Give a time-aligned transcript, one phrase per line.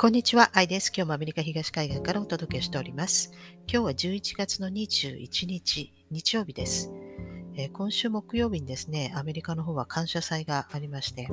[0.00, 0.92] こんにちは、アイです。
[0.96, 3.32] 今日もアメリカ東海岸からお届けしております。
[3.66, 6.92] 今日は11月の21日、日曜日です。
[7.56, 11.28] え、今週木曜日にですね、アメリカの方は感謝祭がありまして、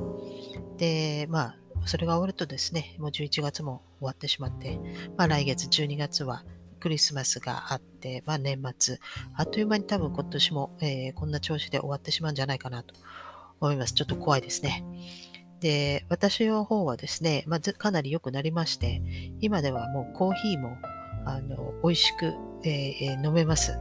[0.78, 4.80] で、まあ、それが終わるとですね、もう11月も終わってしまって、
[5.16, 6.42] まあ来月12月は
[6.80, 8.98] クリスマスがあって、まあ年末、
[9.36, 12.96] あっという間に多分今年も、えー、こんな調子で終わってしまうんじゃないかなと
[13.60, 13.94] 思います。
[13.94, 14.84] ちょっと怖いですね。
[15.60, 19.02] で、私の方はですね、まあ、かなり良くなりまして、
[19.40, 20.76] 今ではもうコーヒーも
[21.24, 23.78] あの美味しく、えー、飲めます。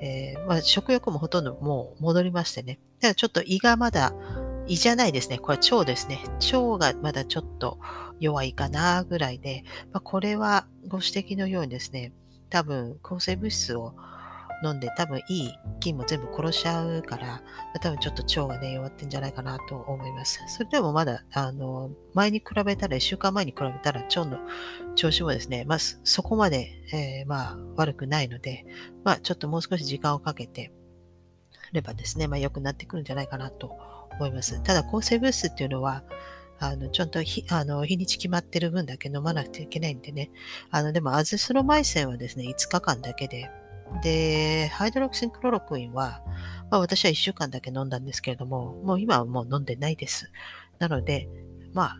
[0.00, 2.78] えー、まあ、食欲もほとんどもう戻りましてね。
[3.00, 4.12] ただちょっと胃がまだ、
[4.66, 5.38] 胃じゃないですね。
[5.38, 6.20] これ腸ですね。
[6.52, 7.78] 腸がまだちょっと
[8.20, 12.12] 弱いかなぐらいで、まあ、これはご指摘のようにですね、
[12.50, 13.94] 多分抗生物質を
[14.64, 17.42] 飲んで多分いい菌も全部殺しちゃうから、
[17.80, 20.40] 多分ちょっと腸がね、弱ってんじゃないかなと思います。
[20.48, 24.38] それでもまだ、あの、前に比べたら、1週間前に比べたら腸の
[24.94, 28.64] 調子もですね、まあ、そこまで、えー、まあ、悪くないので、
[29.04, 30.72] まあ、ちょっともう少し時間をかけて
[31.72, 33.76] ればですね、まあ、良くなってくるんじゃないかなと
[34.12, 34.62] 思います。
[34.62, 36.04] ただ、抗生物質っていうのは、
[36.58, 40.30] あの、ちゃんと日、あの、日にち決まってる分だけ飲まなくてはいけないんでね。
[40.70, 43.50] あの、でも、アズスロマイセンはですね、5日間だけで、
[44.02, 46.22] で、ハイドロキシンクロロクインは、
[46.70, 50.30] まあ、私は1週間だけ飲んだんですけれども、もう今はもう飲んでないです。
[50.78, 51.28] なので、
[51.72, 51.96] まあ、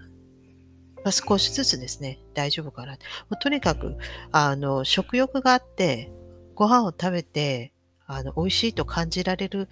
[1.04, 2.96] まあ、少しずつですね、大丈夫かな。
[3.40, 3.96] とにかく、
[4.32, 6.10] あの、食欲があって、
[6.54, 7.72] ご飯を食べて、
[8.06, 9.68] あの、美味しいと感じられる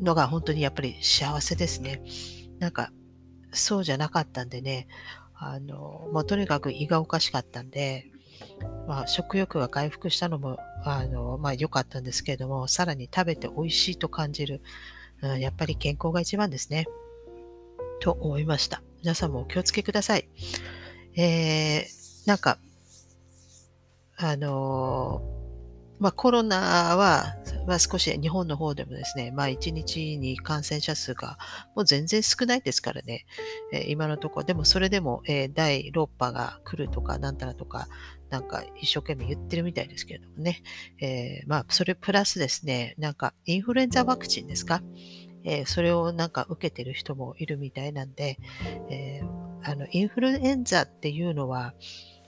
[0.00, 2.02] のが本当にやっぱり幸せですね。
[2.58, 2.92] なんか、
[3.52, 4.86] そうじゃなかったんでね、
[5.34, 8.11] あの、まあ、とにかく胃がおかしかったんで、
[8.86, 14.60] まあ、食欲が回復したのも、あの、まあ、良かったんですけれども、さらに食べて美味しいと感じる、
[15.22, 16.86] うん、やっぱり健康が一番ですね。
[18.00, 18.82] と思いました。
[19.02, 20.28] 皆さんもお気をつけください。
[21.16, 22.58] えー、なんか、
[24.16, 25.22] あの
[26.02, 31.38] まあ、コロナは、まあ、少し日本の方でもですね、まあ、1日に感染者数が
[31.76, 33.24] もう全然少ないですからね、
[33.72, 37.86] えー、今のところ、でもそれでも、えー、第6波が来るとか、なんたらとか、
[38.32, 40.62] なんか一生懸命言ってるみたいですけれどもね。
[41.00, 44.82] えー、まあ、それプラスですね、なんかインフルエンザワクチンですか？
[45.44, 48.38] えー、それをなんか受けてる人もいるみたいなんで、
[48.88, 51.74] えー、あの、インフルエンザっていうのは、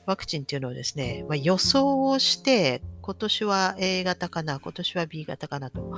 [0.05, 5.97] ワクチンっていうのをですね、まあ、予想をして、今年は A 型かな、今年は B 型かなと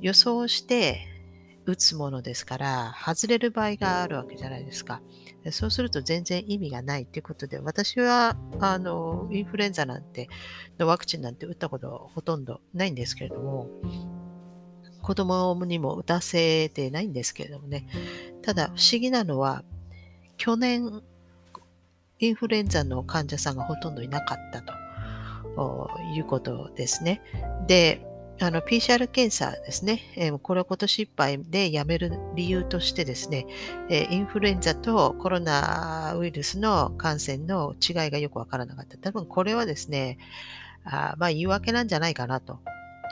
[0.00, 1.08] 予想して、
[1.64, 5.00] 打つものですから、外れる場合があるわけじゃないですか。
[5.50, 10.28] そうすると全然意味がないということで、私は、あの、インフルエンザなんて、
[10.78, 13.68] のワクチンなんて打ったことはほとんどないんですけれども、
[15.02, 17.86] 子供にも打たせてないんですけれどもね。
[18.42, 19.64] ただ、不思議なのは、
[20.36, 21.02] 去年、
[22.20, 24.72] インフルエンザの患者さんがほとんどいなかったと
[26.14, 27.20] いうことですね。
[27.66, 28.06] で、
[28.42, 30.00] あの、PCR 検査ですね。
[30.16, 33.46] えー、これを今年いっぱいでやめる理由としてですね、
[33.88, 38.98] えー、インフルエンザとコロナウイルスの感染の違いがよくわからなかった。
[38.98, 40.18] 多分これはですね、
[40.84, 42.58] あまあ言い訳なんじゃないかなと。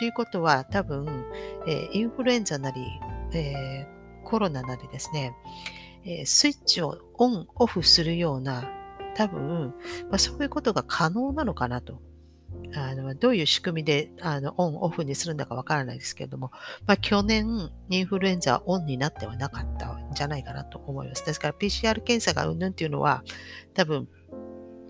[0.01, 1.27] ということは多分、
[1.69, 2.83] えー、インフルエンザなり、
[3.33, 3.87] え
[4.25, 5.33] コロナなりですね、
[6.05, 8.69] えスイッチをオン、オフするような
[9.15, 9.75] 多分、
[10.09, 12.01] まあ、そういうことが可能なのかなと
[12.75, 16.51] あのどういう仕組みであのオン、オフにするんだかわからないですけれども、
[16.87, 21.25] まあ、去年、インフルエンザはオンになってはなかったんじゃないかなと思います。
[21.27, 23.25] ですから PCR 検査がうんぬんっていうのは、
[23.75, 24.09] 多分、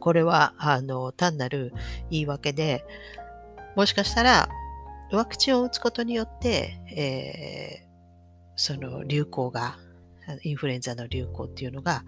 [0.01, 1.73] これはあの単なる
[2.11, 2.85] 言い訳で、
[3.77, 4.49] もしかしたら
[5.13, 7.89] ワクチンを打つことによって、えー、
[8.57, 9.79] その流行が、
[10.43, 12.05] インフルエンザの流行っていうのが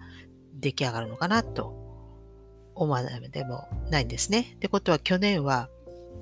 [0.59, 1.82] 出来上がるのかなと
[2.75, 4.53] 思わないでもないんですね。
[4.55, 5.69] ってことは去年は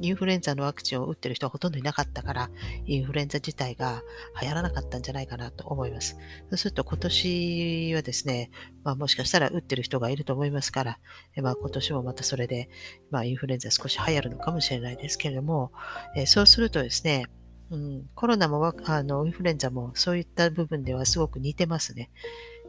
[0.01, 2.49] インフルエンザのワクチンを打ってる人はほとんどいなかったから、
[2.85, 4.01] インフルエンザ自体が
[4.41, 6.17] 流行らなかったんじゃないかなと思います。
[6.49, 8.49] そうすると今年はですね、
[8.83, 10.99] まあ、もしかしたら打ってる人がいると思いますから、
[11.41, 12.69] まあ、今年もまたそれで、
[13.11, 15.71] まあ、インフルエンザ少し流行るのかもしれないですけれども、
[16.15, 17.25] え、そうするとですね、
[17.69, 22.09] うん、コロナもあのインフルエンザもそういった部分ではすごく似てますね。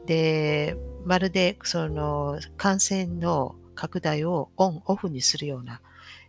[0.07, 5.81] で、まるでその感染の拡大をオン、オフにするような、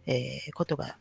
[0.05, 0.97] えー、ことが、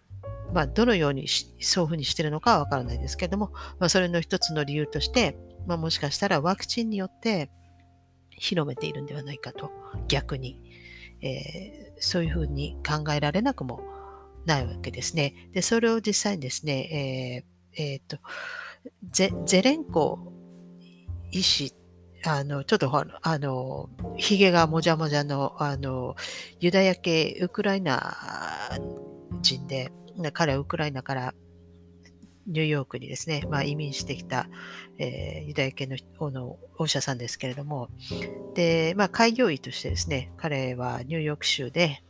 [0.52, 5.36] まあ、どのようにそういうふうにしているのかはわからないですけれども、まあ、それの一つの理由として、
[5.66, 7.50] まあ、もしかしたらワクチンによって
[8.30, 9.70] 広めているんではないかと、
[10.08, 10.60] 逆に、
[11.22, 13.80] えー、そういうふうに考えられなくも
[14.46, 15.48] ないわけですね。
[15.52, 17.44] で、それを実際にですね、
[17.76, 18.18] えー、えー、と
[19.10, 20.32] ゼ、ゼレンコ
[21.30, 21.74] 医師
[22.24, 26.16] あの、ちょっと、あの、髭がもじゃもじゃの、あの、
[26.60, 28.16] ユダヤ系ウクライナ
[29.40, 29.92] 人で、
[30.32, 31.34] 彼はウクライナから
[32.46, 34.46] ニューヨークにですね、まあ、移民してきた、
[34.98, 35.96] えー、ユダヤ系の
[36.30, 37.88] のお医者さんですけれども、
[38.54, 42.02] で、まあ、開業医としてですね、彼はニューヨーク州で、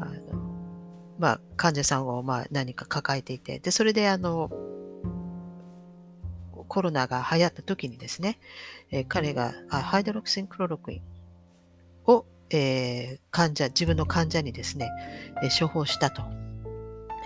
[0.00, 0.44] あの
[1.18, 4.50] まあ、患者さんをまあ何か抱えていて、で、それであの、
[6.68, 8.38] コロナが流行った時にですね、
[8.90, 11.02] えー、彼がハイドロクシンクロロクイン
[12.06, 14.90] を、えー、患者、自分の患者にですね、
[15.42, 16.22] えー、処方したと。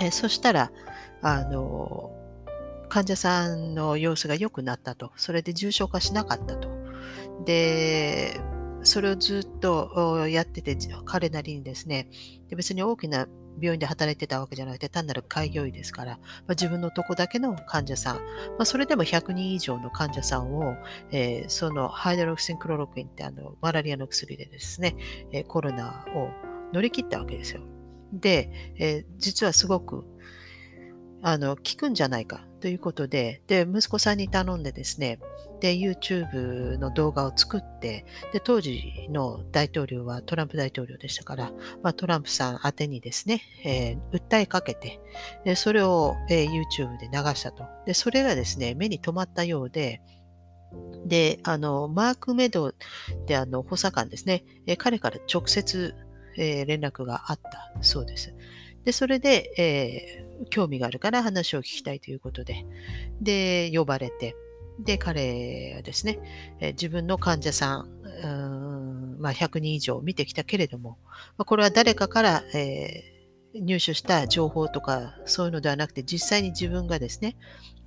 [0.00, 0.70] えそしたら、
[1.22, 2.12] あの、
[2.88, 5.12] 患者さんの様子が良くなったと。
[5.16, 6.68] それで重症化しなかったと。
[7.44, 8.40] で、
[8.82, 12.08] それをずっとやってて、彼なりにですね、
[12.48, 13.26] で別に大きな
[13.60, 18.22] 病院で働いてたわけじゃなくて、単なる開業医ですから、まあ、自分のとこだけの患者さん、ま
[18.60, 20.76] あ、それでも100人以上の患者さんを、
[21.10, 24.96] えー、そのハイドロクシンクロロクインってあのマラリアの薬でですね、
[25.32, 26.30] え、コロナを
[26.72, 27.62] 乗り切ったわけですよ。
[28.12, 30.04] で、えー、実はすごく
[31.20, 35.18] あの効くんじゃないかということで、で、息子さんに頼んでですね、
[35.60, 41.52] で、YouTube の動画を作って、で、当時の大統領はトランプ大統領でしたから、
[41.82, 45.00] まあ、トランプさん宛てにですね、えー、訴えかけて、
[45.44, 47.64] でそれを、えー、YouTube で流したと。
[47.86, 50.00] で、それがですね、目に留まったようで、
[51.06, 52.74] で、あの、マーク・メド
[53.26, 55.94] であの補佐官ですね、えー、彼から直接、
[56.36, 58.34] えー、連絡があったそうです。
[58.84, 62.64] で、それで、えー、興味があるから話を聞きたいということで、
[63.20, 64.36] で、呼ばれて、
[64.78, 66.18] で、彼はですね、
[66.60, 67.88] え自分の患者さん、
[68.22, 70.98] うんまあ、100人以上見てきたけれども、
[71.36, 77.36] ま、これは誰かから、えー、入手した情報とかそういうのではなくて、実際に自分がですね、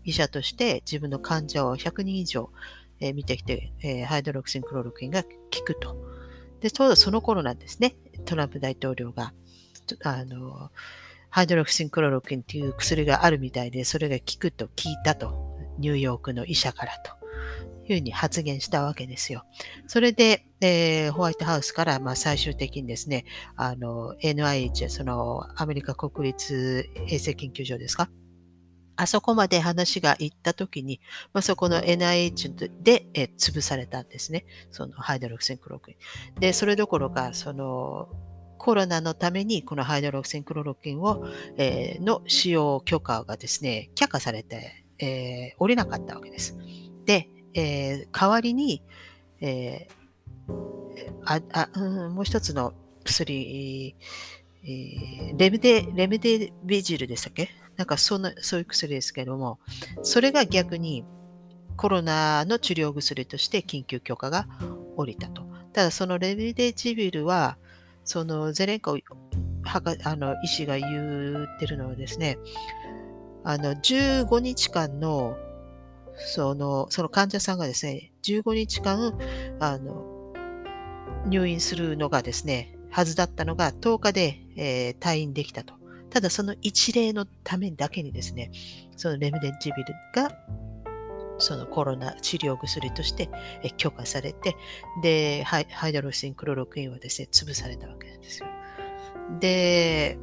[0.04, 2.50] 医者として自分の患者を100人以上、
[3.00, 5.30] えー、見てきて、えー、ハイドロクシンクロロクインが効
[5.64, 5.96] くと。
[6.60, 7.96] で、ちょうどその頃なんですね、
[8.26, 9.34] トランプ大統領が、
[10.04, 10.70] あの、
[11.30, 15.51] ハイドロクシンクロロクインっていう薬があるみたいで、それが効くと聞いたと。
[15.82, 17.12] ニューヨークの医者からと
[17.92, 19.44] いうふうに発言したわけですよ。
[19.88, 23.26] それで、えー、ホワイトハウスから、まあ、最終的にですね、
[23.56, 28.10] あの、NIH、そのアメリカ国立衛生研究所ですか？
[28.98, 31.02] あそこまで話が行ったときに、
[31.34, 34.46] まあ、そこの NIH で、え潰されたんですね。
[34.70, 35.96] そのハイドロクセンクロロクイ
[36.38, 36.40] ン。
[36.40, 38.10] で、それどころか、その、
[38.60, 41.26] コロナのためにこのハイドロクセンクロロクインを、
[41.58, 46.58] えー、の使用許可がですね、却下されてえー、降りなかったわけです。
[47.06, 48.84] で、えー、代わりに、
[49.42, 50.54] えー、
[51.26, 53.96] ああうん、もう一つの薬、
[54.64, 57.50] えー、レムデ、レムデビジルでしたっけ？
[57.78, 59.60] なんかそんな、そういう薬ですけども、
[60.04, 61.04] それが逆に
[61.78, 64.48] コロナの治療薬として緊急許可が
[64.96, 65.44] 下りたと。
[65.74, 67.58] ただそのレムデジビルは、
[68.04, 68.98] そのゼレンコ
[69.64, 72.38] あの医師が言ってるのはですね、
[73.44, 75.38] あの、15日間の、
[76.16, 79.18] その、その患者さんがですね、15日間、
[79.60, 80.34] あの、
[81.26, 85.74] 入院するのがですね、はずだったのが10日で、えー、退院できたと。
[86.10, 88.52] ただその一例のためだけにですね、
[88.98, 90.38] そのレムデンジビルが、
[91.38, 93.30] そのコロナ治療薬として
[93.78, 94.56] 許可されて、
[95.02, 98.48] で、ハイドロシンクロロクインはですね、潰されたわけなんですよ。
[99.40, 100.18] で、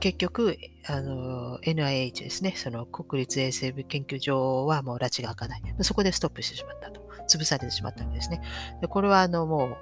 [0.00, 5.62] 結局、あの、NIH ですね、その国立衛生部研究所はもう拉致が開かない。
[5.80, 7.06] そこでストップしてしまったと。
[7.28, 8.40] 潰されてしまったわけですね。
[8.80, 9.76] でこれは、あの、も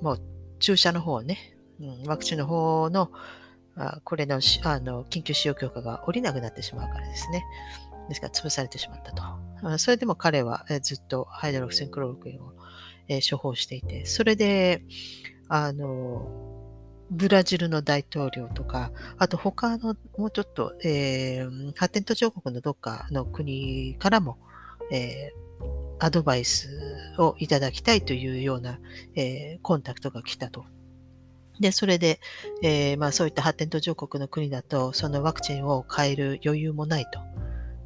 [0.00, 0.20] う、もう
[0.58, 3.10] 注射の方ね、うん、ワクチンの方の、
[3.76, 7.44] あこれのあの緊急使用許可が下りなくなってしまうからですね。
[8.08, 9.78] ですから潰されてしまったと。
[9.78, 12.52] それでも彼はずっとハイドロクセンクロロクインを、
[13.28, 14.82] 処方していて、それで、
[15.48, 16.53] あの、
[17.14, 24.38] ブラジルの大統領とか、あと他のもうちょっと、えー、発展途上国のどっかの国からも、
[24.90, 26.68] えー、アドバイス
[27.18, 28.78] をいただきたいというような、
[29.14, 30.64] えー、コンタクトが来たと。
[31.60, 32.20] で、それで、
[32.62, 37.20] えー、まあそういった発展途上国の国だと、そのワクチンを変える余裕もないと、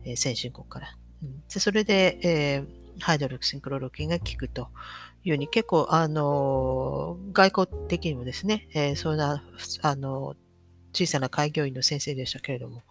[0.05, 0.89] えー、先進国から。
[1.23, 2.67] うんでそれで、えー、
[3.01, 4.69] ハイドロキシンクロロキンが効くと
[5.25, 9.43] いうに結構、あの、外交的にもですね、えー、そんな、
[9.83, 10.35] あの、
[10.93, 12.83] 小さな開業医の先生でしたけれども、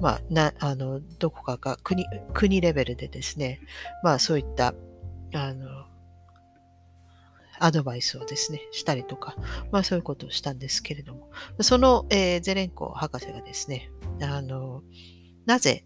[0.00, 3.60] まあ、な、あの、どこかか国、国レベルでですね、
[4.02, 4.74] まあそういった、
[5.34, 5.86] あの、
[7.60, 9.34] アドバイスをですね、したりとか、
[9.72, 13.90] まあそういうことをしたんですけれども、その、えー、ゼレンコ博士がですね、
[14.22, 14.82] あの、
[15.44, 15.84] なぜ、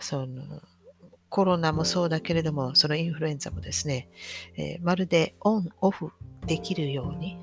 [0.00, 0.60] その、
[1.28, 4.08] コロナもそうだけれども、そのインフルエンザもですね、
[4.56, 6.10] えー、まるでオン、オフ
[6.46, 7.38] できるように、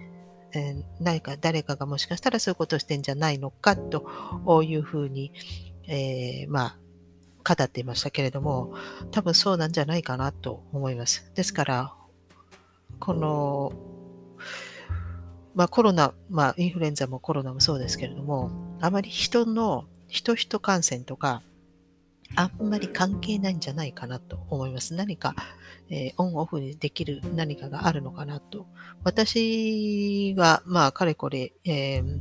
[0.53, 5.31] えー、何か誰かがもしかしたらそういうことをしてんじゃないのかというふうに、
[5.87, 6.77] えー、まあ、
[7.47, 8.73] 語っていましたけれども、
[9.11, 11.31] 多分そうなんじゃないかなと思います。
[11.35, 11.93] ですから、
[12.99, 13.71] この、
[15.53, 18.49] まあコロナ、まあインフルエンザもコロナもそうですけれども、
[18.81, 21.43] あまり人の、人人感染とか、
[22.35, 24.93] あんまり関係ないんじゃないかなと思います。
[24.95, 25.35] 何か、
[25.89, 28.65] えー、オンオフにできる何かがあるのかなと。
[29.03, 32.19] 私が、まあ、かれこれ、えー、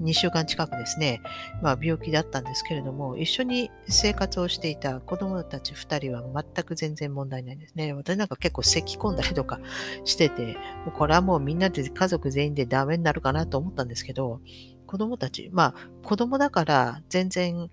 [0.00, 1.22] 2週間近くですね、
[1.62, 7.92] まあ、病気だったんですけれども、一緒に生活をしていた子供たち2人は全く全然問題ないですね。
[7.92, 9.60] 私なんか結構咳き込んだりとか
[10.04, 10.56] してて、
[10.96, 14.40] これはもうみんなで家族全員でダメになるかなと思ったんですけど、
[14.92, 17.70] 子供たち、まあ子供だから全然、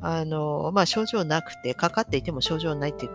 [0.00, 3.06] あの、まあ症状なくて、かかっていても症状ないって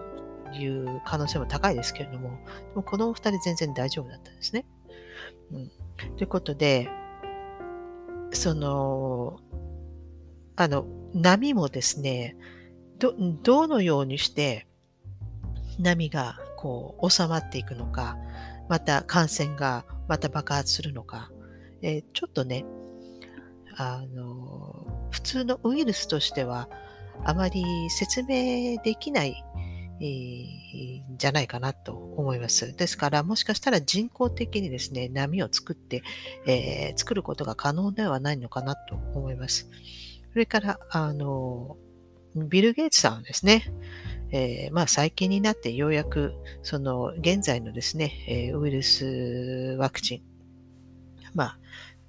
[0.53, 4.65] いう可能性も高いですけれども、でも子供二人全然大丈夫だったんですね。
[5.53, 5.71] うん。
[6.17, 6.89] ということで、
[8.33, 9.39] その、
[10.57, 12.35] あの、波もですね、
[12.99, 13.13] ど、
[13.43, 14.67] どのようにして
[15.79, 18.17] 波がこう収まっていくのか、
[18.67, 21.31] また感染がまた爆発するのか、
[21.81, 22.65] えー、ちょっとね、
[23.77, 26.69] あの、普通のウイルスとしては、
[27.23, 29.43] あまり説明できない、
[29.99, 32.75] えー、じゃないかなと思います。
[32.75, 36.03] ですから、もしかしたら人工的にですね、波を作って、
[36.45, 39.69] えー、作ることが可能ではないのかなと思います。
[40.31, 41.77] それから、あの、
[42.35, 43.63] ビル・ゲイツさんはですね、
[44.31, 50.21] えー、まあ最近になってようやく、その現在のですね、え、ウイルスワクチン、
[51.33, 51.59] まあ、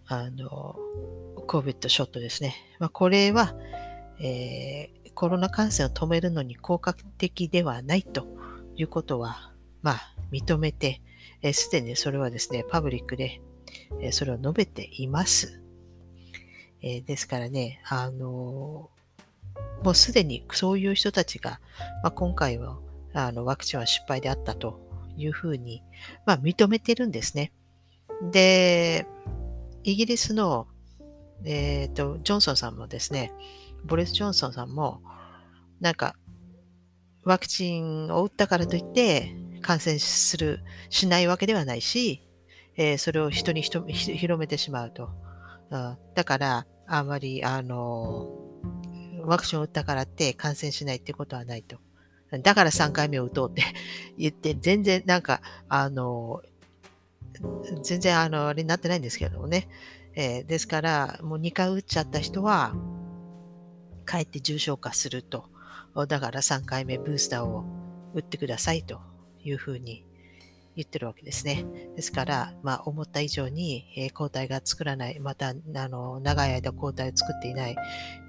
[0.09, 0.77] あの、
[1.47, 2.55] COVID ショットですね。
[2.79, 3.55] まあ、これは、
[4.21, 8.27] えー、コロナ感染を止めるのに効果的ではないと
[8.75, 11.01] いうことは、まあ、認めて、
[11.53, 13.41] す、で、にそれはですね、パブリックで、
[14.01, 15.61] え、それを述べています。
[16.81, 21.61] えー、ですからね、あのー、もうすでにそういう人たちが、
[22.03, 22.79] まあ、今回は
[23.13, 24.81] あのワクチンは失敗であったと
[25.17, 25.83] いうふうに、
[26.25, 27.53] まあ、認めてるんですね。
[28.31, 29.07] で、
[29.91, 30.69] イギリスの
[31.45, 33.33] えっ、ー、と、ジョンソンさんもですね、
[33.85, 35.01] ボリス・ジョンソンさんも、
[35.81, 36.17] なんか、
[37.25, 42.23] ワクチンを打ったからといって感染する、しないわけではないし、
[42.77, 45.11] えー、それを人に広めてしまうと。
[45.71, 48.29] うん、だから、あまり、あの、
[49.25, 51.79] ワクチンを打ったからって感染しないってことはないと。
[52.43, 53.63] だから3回目を打とうって
[54.19, 56.43] 言って、全然なんか、あの、
[57.83, 59.69] 全然あの、あれになってないんですけどもね。
[60.15, 62.75] えー、ですから、もう2回打っちゃった人は、
[64.05, 65.47] かえって重症化すると。
[66.09, 67.65] だから3回目ブースターを
[68.15, 69.01] 打ってくださいと
[69.43, 70.05] いうふうに
[70.77, 71.65] 言ってるわけですね。
[71.97, 77.77] ですから、まあ、思った以上に、えー、抗体が作らない、また、あの、長い間抗体を作っていない、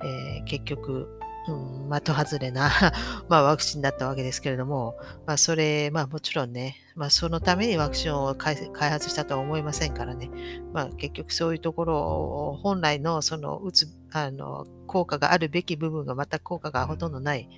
[0.04, 2.70] えー、結局、うん、的外れな
[3.30, 10.30] まあ、ワクチンだったわけですけれども、まあ、それ、まあ、もちろんね、まあ、そのためにワクチンを開発したとは思いませんからね、
[10.74, 17.50] まあ、結局そういうところを、本来の、その、打つ、あの、効果があるべき部分がまた効果がほとんどない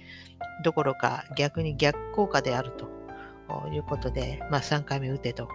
[0.63, 2.88] どころか、逆に逆効果であると
[3.69, 5.50] いうことで、まあ、3回目打てと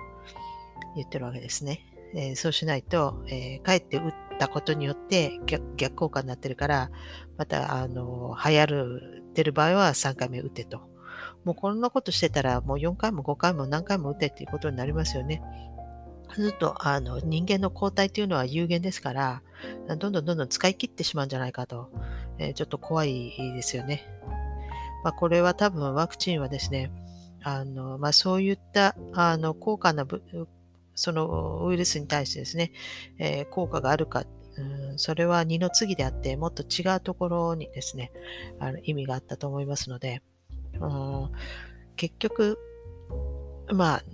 [0.96, 1.95] 言ってるわけですね。
[2.16, 5.38] えー、そうしないと、えー、かえって打ったことによって
[5.76, 6.90] 逆効果になってるから、
[7.36, 10.80] また、あの、流行る、てる場合は3回目打てと。
[11.44, 15.42] もうこんなことしてたら、もう4回も5回も何回も打てっていうことになりますよね。
[16.34, 19.42] ずっと、あの、人間の抗体っていうのは有限ですから、
[19.88, 21.90] どんどんどんどん使い切ってしまうんじゃないかと、
[22.38, 24.04] えー、ちょっと怖いですよね。
[25.04, 26.90] まあ、これは多分ワクチンはですね、
[27.42, 30.04] あの、まあ、そういった、あの、高価な
[30.96, 32.72] そのウイルスに対してですね、
[33.18, 34.24] えー、効果があるか、
[34.56, 38.10] うん、それは二の次であって、もっと違うところにですね、
[38.58, 40.22] あの意味があったと思いますので、
[40.80, 41.30] うん、
[41.96, 42.58] 結局、
[43.72, 44.04] まあ、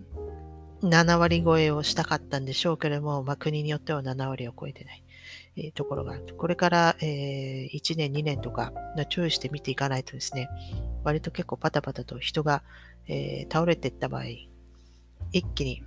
[0.82, 5.04] 7割超えをしたかったんでしょうけれども、まあ、国によっては7割を超えてない、
[5.56, 6.34] えー、ところがある。
[6.36, 8.72] これから、えー、1年、2年とか
[9.08, 10.48] 注意して見ていかないとですね、
[11.04, 12.64] 割と結構パタパタと人が、
[13.06, 14.24] えー、倒れていった場合、
[15.32, 15.84] 一気に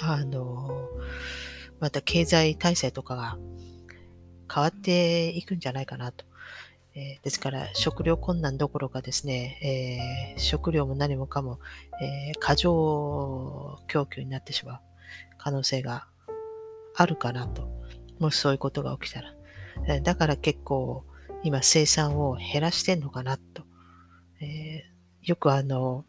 [0.00, 0.88] あの、
[1.80, 3.38] また経済体制とかが
[4.52, 6.24] 変わっていくんじゃないかなと。
[6.94, 11.60] えー、ですから、食料困難どころかですね、えー、食料も何もかも、
[12.02, 14.80] えー、過剰供給になってしまう
[15.36, 16.08] 可能性が
[16.96, 17.68] あるかなと。
[18.18, 20.00] もしそういうことが起きたら。
[20.00, 21.04] だから結構、
[21.44, 23.62] 今生産を減らしてんのかなと。
[24.40, 24.84] え
[25.22, 26.04] よくあの、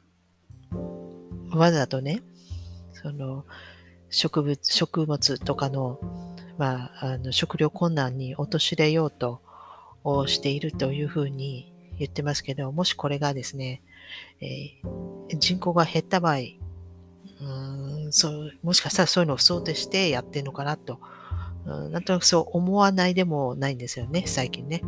[1.52, 2.24] わざとね、
[2.94, 3.46] その、
[4.10, 6.00] 植物、食物とかの、
[6.58, 9.42] まあ、あの食料困難に陥れようと
[10.28, 13.82] しているというふうに言ってますけど、もしこれがですね、
[14.42, 16.38] えー、人口が減った場合、
[17.42, 21.00] うんそうもしかしたらそういうのを想定してやってるのかなと、
[21.66, 24.82] うん、なんとなくそう思わないでもないんですよね、最近ね。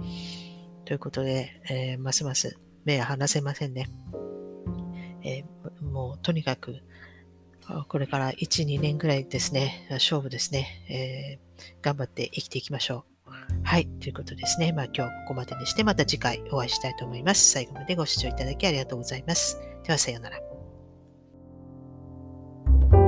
[0.85, 3.89] ということで、えー、ますます目が離せませんね。
[5.23, 6.81] えー、もうとにかく、
[7.87, 13.31] これから1、2年ぐらいですね、勝負ですね、えー、頑張って生きていきましょう。
[13.63, 14.73] はい、ということですね。
[14.73, 17.51] まあ今日はここまでにして、また次回お会いしたいと思います。
[17.51, 19.59] 最後までご視聴いただきありがとうございます。
[19.83, 23.00] ではさようなら。